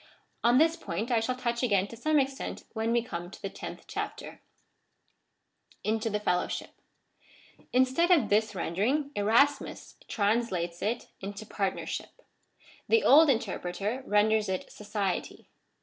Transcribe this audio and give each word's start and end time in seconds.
On 0.43 0.57
this 0.57 0.75
point 0.75 1.11
I 1.11 1.19
shall 1.19 1.35
touch 1.35 1.63
ao 1.63 1.67
ain 1.67 1.85
to 1.89 1.95
some 1.95 2.17
extent 2.17 2.63
when 2.73 2.91
we 2.91 3.03
come 3.03 3.29
to 3.29 3.39
the 3.39 3.51
tenth 3.51 3.85
chapter. 3.87 4.25
Ci^ 4.25 4.29
«^ 4.29 4.31
/o'. 4.31 4.31
/u 4.31 4.39
Into 5.93 6.09
the 6.09 6.19
felloivship. 6.19 6.71
Instead 7.71 8.09
of 8.09 8.29
this 8.29 8.55
rendering 8.55 9.11
Erasmus 9.15 9.97
translates 10.07 10.81
it 10.81 11.09
into 11.19 11.45
partnership. 11.45 12.19
The 12.89 13.03
old 13.03 13.29
interpreter 13.29 14.01
renders 14.07 14.49
it 14.49 14.71
society. 14.71 15.49